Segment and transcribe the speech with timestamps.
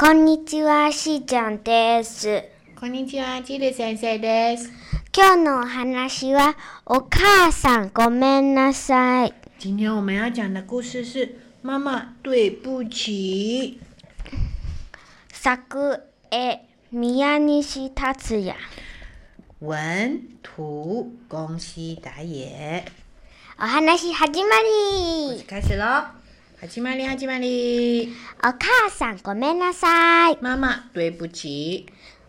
[0.00, 2.44] こんにちは、しーちゃんです。
[2.78, 4.70] こんにちは、ちり先生です。
[5.12, 6.56] 今日のお話は、
[6.86, 9.34] お母さんごめんなさい。
[9.58, 13.80] 今天我们要讲的故事是“妈妈对不起
[15.32, 15.98] 作
[16.30, 16.60] 絵、
[16.92, 18.54] 宮西達也。”，
[19.58, 22.84] 文图宫西达也。
[23.58, 26.17] お話始まり开始喽！
[26.60, 28.12] 始まり始まり。
[28.38, 30.38] お母さんごめんなさい。
[30.40, 31.86] 妈妈对不起，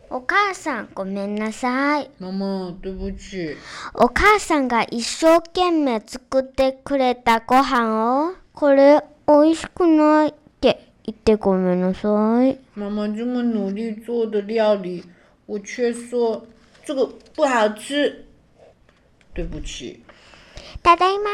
[0.07, 2.11] お母さんごめんなさい。
[2.19, 3.57] 妈妈对不起，
[3.95, 12.07] お母さんが一生懸命作ってくれたご飯を、これ美味しくないって言ってごめんなさ
[12.45, 12.59] い。
[12.75, 15.05] 妈妈这么努力做的料理，
[15.47, 16.45] 我却说
[16.85, 18.25] 这个不好吃，
[19.33, 20.03] 对不起。
[20.83, 21.31] ただいま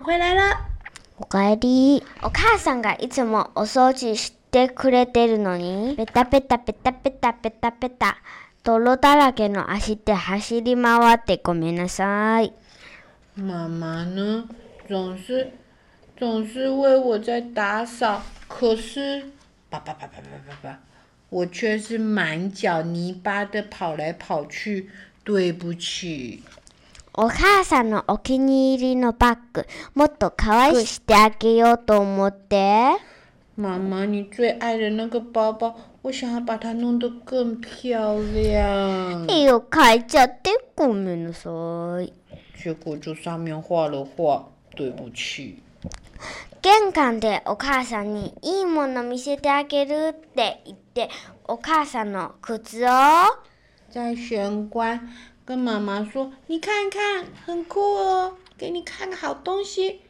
[0.00, 0.77] 我回来了。
[1.20, 2.02] おかえり。
[2.22, 8.18] お母さんがいつもお掃除してくれてるのに、ペタペタペタペタペタペタ、
[8.62, 12.52] 泥だらけの足で走り回ってごめんなさい。
[13.34, 14.48] 妈妈呢，
[14.88, 15.52] 总是
[16.16, 19.24] 总是为我在打扫，可是
[19.68, 20.78] 叭叭叭叭叭叭叭，
[21.30, 24.90] 我却是满脚泥巴的跑来跑去，
[25.24, 26.42] 对不起。
[27.20, 29.66] お母さんのお気に入りのバッグ、
[29.96, 32.96] もっと可愛くしてあげようと思って。
[33.56, 41.50] 妈妈，你最爱的那个包包，我想要把它弄得更漂亮，絵を描いちゃってごめんなさ
[42.00, 42.12] い。
[42.56, 44.44] 结果就上面画了画，
[44.76, 45.60] 对不起。
[46.62, 51.10] 玄関でお母さんにいいもの見せてあげるって言って、
[51.48, 52.88] お母さんの靴を？
[53.90, 55.00] 在玄关
[55.48, 60.02] 跟妈妈说：“你看看，很酷哦，给你看个好东西。”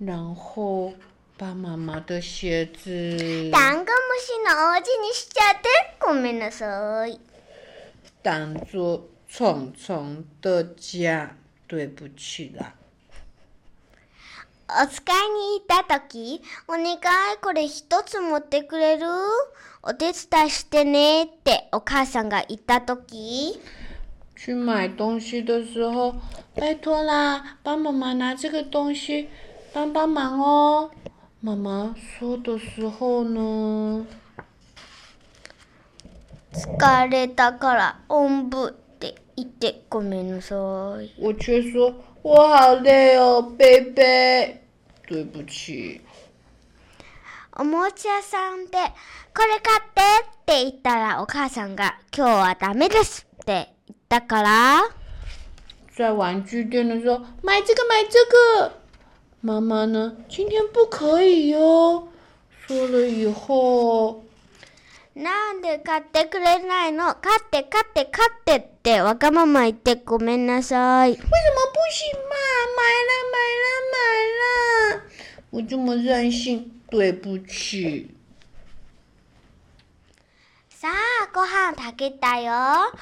[0.00, 0.94] 然后
[1.36, 5.68] 把妈妈的鞋子ダンゴムシの王子にしちゃって
[6.00, 7.20] ごめんなさい。
[8.22, 11.28] 当做虫虫的家，
[11.68, 12.72] 对不起啦。
[14.82, 16.96] お使いに行った時、お願い
[17.42, 19.06] これ一つ持ってくれる？
[19.82, 23.60] お手伝いしてねってお母さんが言った時、
[24.36, 26.14] 去买东西的时候，
[26.54, 29.28] 拜托啦，帮妈妈拿这个东西，
[29.72, 30.90] 帮帮忙哦。
[31.40, 34.06] 妈妈说的时候呢，
[36.52, 40.54] 疲れたからおんぶって言ってごめんなさ
[41.00, 41.10] い。
[41.18, 44.60] 我却说我好累哦，贝贝，
[45.06, 46.02] 对不起。
[47.58, 48.76] おもちゃ屋さんで
[49.34, 53.72] これ買ってって言ったらお母さんが今日はダメですって
[54.08, 54.90] 言ったから、
[55.92, 58.80] 在玩具店的时候，买这个买这个。
[59.40, 62.08] 妈妈呢，今天不可以哟。
[62.66, 64.22] 说了以后，
[65.14, 67.16] なんで買ってくれないの？
[67.16, 71.10] 買って買って買ってってわがまま言ってごめんなさい。
[71.10, 71.30] 为什么不
[71.90, 72.34] 行嘛？
[72.76, 73.98] 买了买了买
[74.94, 75.02] 了，
[75.50, 78.10] 我这么任性，对不起。
[80.70, 82.92] さあ、ご飯炊けたよ。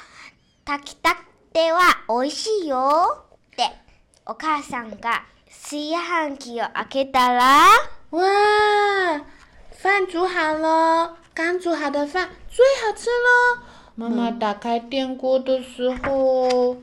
[0.65, 1.15] 炊きた
[1.53, 3.23] ては美味しいよ。
[3.35, 3.69] って、
[4.25, 7.67] お母さんが炊飯器を開けたら、
[8.09, 9.23] 哇，
[9.71, 13.63] 饭煮好了，刚煮好的饭最好吃了。
[13.93, 16.77] 妈妈打开电锅的时候，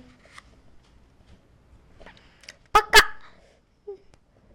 [2.72, 3.16] バカ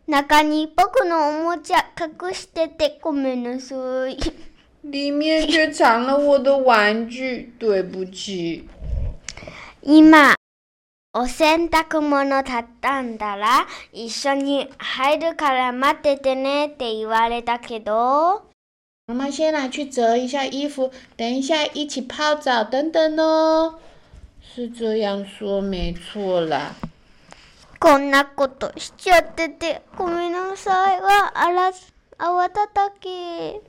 [0.08, 3.76] 中に僕のおもちゃ隠しててごめんなさ
[4.08, 4.18] い。
[4.84, 8.70] 里面却藏了我的玩具，对不起。
[9.89, 10.35] 今、
[11.13, 18.43] お洗濯物畳んだら一緒に入るから待っててねって言われたけど、
[19.07, 23.75] 妈妈先来去折一下衣服，等一下一起泡澡等等哦。
[24.41, 26.73] 是这样说没错啦。
[27.79, 31.72] こんなことしちゃっててごめんなさいはあら
[32.17, 33.61] 泡たたき。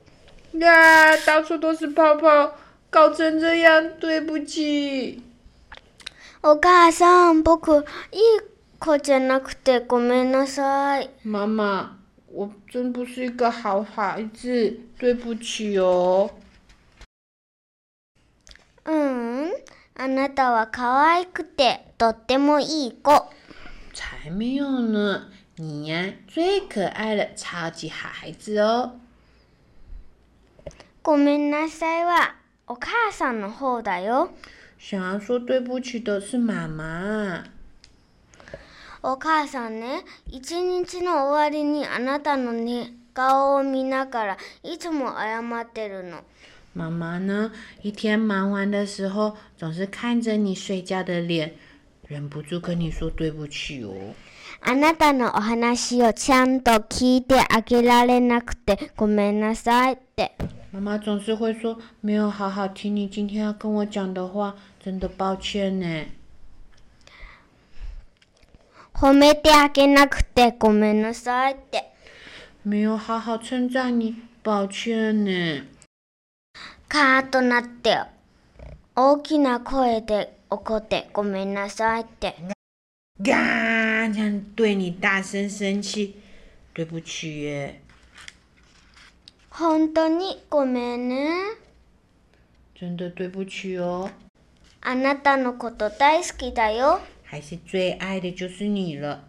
[0.59, 2.51] 呀，到处都是泡泡，
[2.89, 5.23] 搞成这样，对不起。
[6.41, 7.83] お母さん、僕、いい
[8.79, 11.09] 子じゃなくてごめんなさい。
[11.25, 11.97] 妈妈，
[12.31, 16.31] 我真不是一个好孩子，对不起哦。
[18.85, 19.51] うん、
[19.95, 23.11] あなたは可愛くてとってもいい子。
[23.93, 28.93] 才没有呢，你呀最可爱了，超级好孩子哦。
[31.03, 34.29] ごめんなさいはお母さんの方だよ。
[34.81, 37.43] 想要说对不起的是妈妈。
[39.01, 46.21] お母さんね、一日の終わりにあなたの、ね、顔を見ながらいつも謝ってるの。
[46.73, 51.51] 妈妈呢，一天忙完的时候，总是看着你睡觉的脸，
[52.07, 53.93] 忍不住跟你说对不起哦。
[54.61, 60.35] あなたのお話をちゃんと聞いてあげられなくてごめんなさいって。
[60.70, 66.06] 妈妈总是会说没有好好听你今天要跟我讲的话，真的抱歉呢。
[68.94, 71.84] 褒めてあげなくてごめんなさいって。
[72.62, 75.64] 没有好好称赞你，抱歉呢。
[76.88, 77.98] カーッとなって
[78.94, 82.34] 大きな声で怒ってごめんなさいって。
[83.22, 86.14] 嘎，这样对你大声生气，
[86.72, 87.80] 对不起耶，
[89.59, 90.41] 本当に？
[90.49, 91.33] ごめんね。
[92.79, 94.09] 真的对不起哦。
[94.79, 97.01] あなたのこと大好きだよ。
[97.25, 99.19] 还是最爱的就是你了，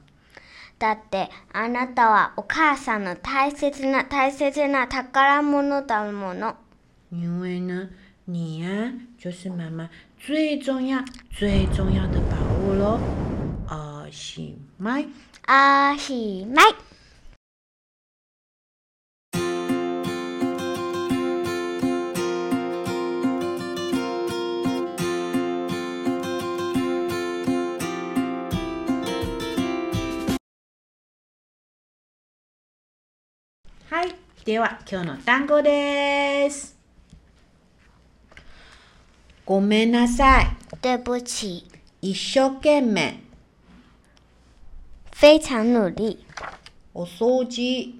[0.78, 6.54] だってあなたはお母さんの大切な大切な宝物だもの。
[7.10, 7.88] 因为呢，
[8.26, 13.00] 你呀、就是妈妈最重要、最重要的宝物喽。
[13.68, 15.08] 哦，是麦。
[15.48, 16.89] あーしまい。
[34.50, 36.76] では今日の単語です。
[39.44, 40.46] ごめんなさい。
[40.82, 41.68] 对不起，
[42.00, 43.20] 一生懸命。
[45.12, 46.18] 非常努力
[46.92, 47.94] お掃除。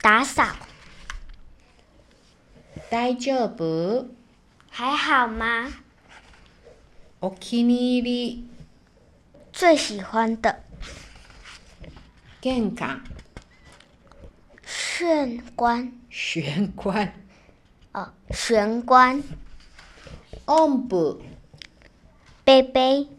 [0.00, 0.54] 打扫，
[2.88, 4.06] 大丈夫？
[4.70, 5.68] 还好吗？
[7.20, 8.44] お気に入り。
[9.52, 10.62] 最喜欢的
[12.40, 13.02] 玄関。
[15.01, 17.11] 玄关玄关。
[17.93, 19.23] 哦，玄关
[20.45, 21.19] おんぶ。
[22.45, 23.09] 杯杯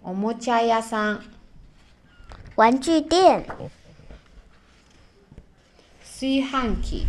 [0.00, 1.24] おもちゃ屋さん。
[2.54, 3.44] 玩具店
[6.04, 7.06] 炊飯器。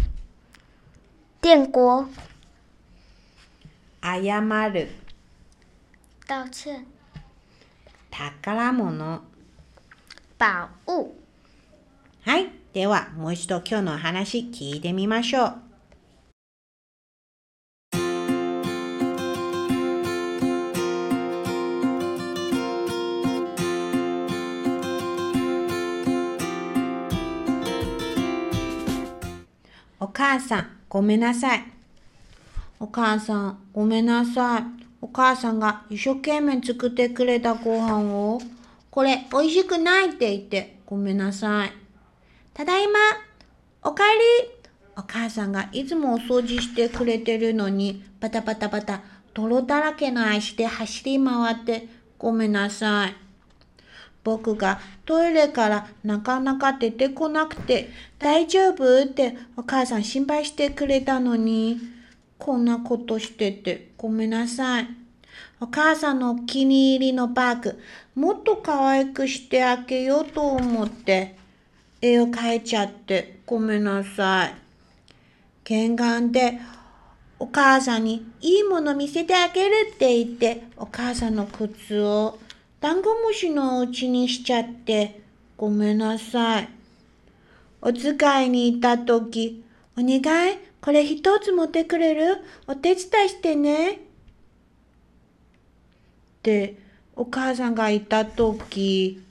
[1.39, 2.09] 电锅
[4.01, 4.89] 謝る。
[6.27, 6.87] 道歉
[8.09, 9.21] 宝物。
[10.39, 11.15] 宝物
[12.28, 12.50] はい。
[12.74, 15.54] では、もう一度今日のお話聞いてみましょう。
[29.98, 31.64] お母さん、ごめんなさい。
[32.78, 34.64] お母さん、ごめんなさい。
[35.00, 38.38] お母さんが一生懸命作ってくれたご飯を、
[38.90, 41.87] これ美味しくないって言ってごめんなさい。
[42.58, 42.98] ただいま。
[43.84, 44.20] おかえり。
[44.96, 49.00] お母さんがいつもお掃除してくれてるのに、バタバタバタ、
[49.32, 51.86] 泥だらけの足で走り回って
[52.18, 53.14] ごめんなさい。
[54.24, 61.78] 僕がトイレからなかなか出てこなくて大丈夫ってお母さん心配してくれたのに、
[62.38, 64.88] こんなことしててごめんなさい。
[65.60, 67.78] お母さんのお気に入りのバッグ、
[68.16, 71.38] もっと可愛くしてあげようと思って、
[72.00, 74.54] 絵を描いちゃってごめんなさい。
[75.64, 76.58] 玄関で
[77.38, 82.38] お母さんにいいもの見せてあげるって言って、お母さんの靴を
[82.80, 85.20] ダンゴムシのお家にしちゃって
[85.56, 86.68] ごめんなさい。
[87.80, 89.64] お使いに行った時、
[89.96, 90.18] お願
[90.52, 92.38] い、これ一つ持ってくれる？
[92.66, 93.92] お手伝いしてね。
[93.92, 93.98] っ
[96.42, 96.76] て
[97.14, 99.22] お母さんがいた時、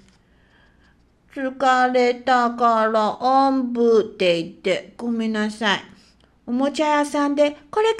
[1.33, 5.83] 疲れたからおんぶって言ってごめんなさい。
[6.45, 7.97] おもちゃ屋さんでこれ買っ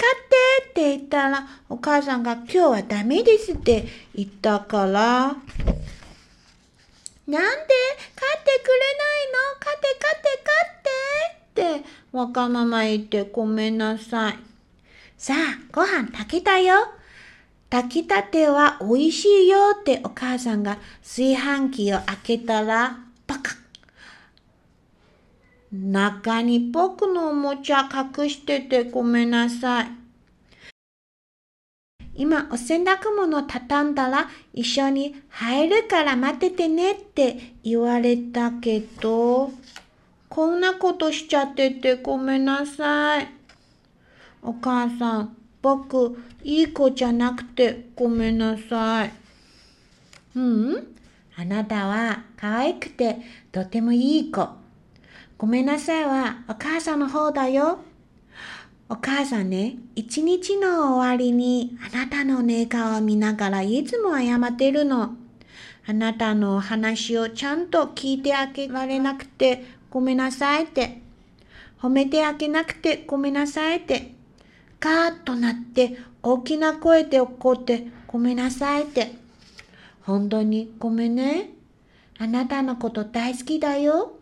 [0.64, 4.92] てって言ったらお母さんが今日はダメですって言ったから。
[4.92, 5.38] なんで？
[7.28, 9.38] 買ってくれないの？
[9.60, 10.28] 買って買って
[11.54, 14.38] 買ってってわがまま言ってごめんなさい。
[15.18, 15.36] さあ、
[15.70, 16.88] ご飯炊けたよ。
[17.68, 23.52] 炊きたては美味しいよってお母さんが炊飯器を開けたら、パカ
[25.70, 29.88] 中に僕のおもちゃ隠しててごめんなさい。
[32.14, 39.52] 今お洗濯物畳んだら一緒に入るから待っててねって言われたけど、
[40.28, 43.28] こんなことしちゃっててごめんなさい。
[44.42, 49.12] お母さん、僕、いい子じゃなくてごめんなさい。
[50.34, 50.96] うん、
[51.40, 53.18] あなたは可愛くて
[53.52, 54.48] とてもいい子。
[55.36, 57.78] ごめんなさいはお母さんの方だよ。
[58.88, 65.14] お母さんね、一日の終わりにあなたの寝顔を見ながらいつも謝ってるの。
[65.86, 71.00] あなたの話をちゃんと聞いてあげられなくてごめんなさいって。
[71.80, 74.12] 褒めてあげなくてごめんなさいって。
[74.80, 79.27] カーッとなって大きな声で怒ってごめんなさいって。
[80.08, 81.50] 本当にごめんね。
[82.18, 84.12] あなたのこと大好きだよ。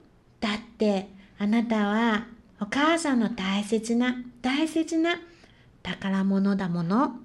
[0.41, 2.27] だってあなたは
[2.61, 5.21] お母さんの大切な大切な
[5.85, 7.21] 宝物だもの。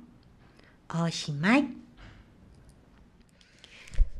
[0.94, 1.66] おしまい。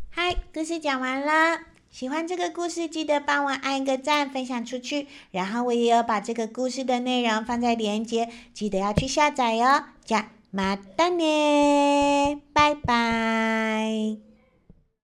[0.10, 1.60] 嗨，故事讲完了。
[1.92, 5.08] 喜欢这个故事，记得帮我按一个赞，分享出去。
[5.30, 9.84] 然后我也有把这个故事的内容放在链接，记得要去下载哟。
[10.04, 14.31] じゃ、またね，拜拜。